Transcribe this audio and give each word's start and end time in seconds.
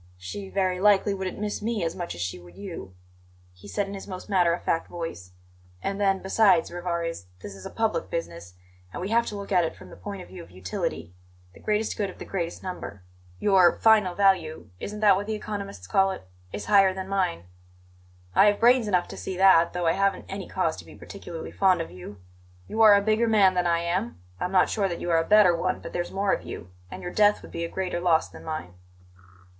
"She 0.17 0.49
very 0.49 0.79
likely 0.79 1.13
wouldn't 1.13 1.37
miss 1.37 1.61
me 1.61 1.83
as 1.83 1.95
much 1.95 2.15
as 2.15 2.21
she 2.21 2.39
would 2.39 2.55
you," 2.55 2.95
he 3.53 3.67
said 3.67 3.85
in 3.87 3.93
his 3.93 4.07
most 4.07 4.31
matter 4.31 4.51
of 4.51 4.63
fact 4.63 4.87
voice. 4.87 5.33
"And 5.79 6.01
then, 6.01 6.23
besides, 6.23 6.71
Rivarez, 6.71 7.27
this 7.43 7.53
is 7.53 7.67
public 7.75 8.09
business, 8.09 8.55
and 8.91 8.99
we 8.99 9.09
have 9.09 9.27
to 9.27 9.35
look 9.37 9.51
at 9.51 9.63
it 9.63 9.75
from 9.75 9.91
the 9.91 9.95
point 9.95 10.23
of 10.23 10.27
view 10.29 10.41
of 10.41 10.49
utility 10.49 11.13
the 11.53 11.59
greatest 11.59 11.95
good 11.99 12.09
of 12.09 12.17
the 12.17 12.25
greatest 12.25 12.63
number. 12.63 13.03
Your 13.37 13.77
'final 13.77 14.15
value' 14.15 14.71
isn't 14.79 15.01
that 15.01 15.15
what 15.17 15.27
the 15.27 15.35
economists 15.35 15.85
call 15.85 16.09
it? 16.09 16.27
is 16.51 16.65
higher 16.65 16.95
than 16.95 17.07
mine; 17.07 17.43
I 18.33 18.47
have 18.47 18.59
brains 18.59 18.87
enough 18.87 19.07
to 19.09 19.17
see 19.17 19.37
that, 19.37 19.73
though 19.73 19.85
I 19.85 19.91
haven't 19.91 20.25
any 20.27 20.47
cause 20.49 20.75
to 20.77 20.85
be 20.85 20.95
particularly 20.95 21.51
fond 21.51 21.79
of 21.79 21.91
you. 21.91 22.17
You 22.67 22.81
are 22.81 22.95
a 22.95 23.03
bigger 23.03 23.27
man 23.27 23.53
than 23.53 23.67
I 23.67 23.81
am; 23.81 24.19
I'm 24.39 24.51
not 24.51 24.67
sure 24.67 24.87
that 24.89 24.99
you 24.99 25.11
are 25.11 25.19
a 25.19 25.29
better 25.29 25.55
one, 25.55 25.79
but 25.79 25.93
there's 25.93 26.09
more 26.09 26.33
of 26.33 26.41
you, 26.41 26.71
and 26.89 27.03
your 27.03 27.13
death 27.13 27.43
would 27.43 27.51
be 27.51 27.63
a 27.63 27.69
greater 27.69 27.99
loss 27.99 28.27
than 28.27 28.43
mine." 28.43 28.73